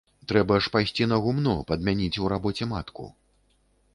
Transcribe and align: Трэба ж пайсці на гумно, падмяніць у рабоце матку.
Трэба 0.29 0.55
ж 0.67 0.71
пайсці 0.75 1.07
на 1.11 1.19
гумно, 1.25 1.53
падмяніць 1.71 2.19
у 2.23 2.31
рабоце 2.33 2.69
матку. 2.75 3.03